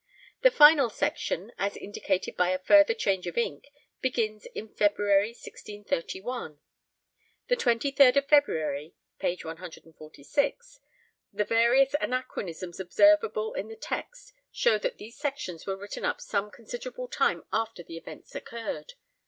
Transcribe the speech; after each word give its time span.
The 0.41 0.49
final 0.49 0.89
section, 0.89 1.51
as 1.59 1.77
indicated 1.77 2.35
by 2.35 2.49
a 2.49 2.57
further 2.57 2.95
change 2.95 3.27
of 3.27 3.37
ink, 3.37 3.67
begins 4.01 4.47
in 4.55 4.73
February 4.73 5.27
1631: 5.29 6.59
'The 7.47 7.55
23rd 7.55 8.15
of 8.17 8.25
February' 8.27 8.95
(page 9.19 9.45
146). 9.45 10.79
The 11.31 11.43
various 11.45 11.93
anachronisms 12.01 12.79
observable 12.79 13.53
in 13.53 13.67
the 13.67 13.75
text 13.75 14.33
show 14.51 14.79
that 14.79 14.97
these 14.97 15.19
sections 15.19 15.67
were 15.67 15.77
written 15.77 16.03
up 16.03 16.19
some 16.19 16.49
considerable 16.49 17.07
time 17.07 17.43
after 17.53 17.83
the 17.83 17.97
events 17.97 18.33
occurred. 18.33 18.93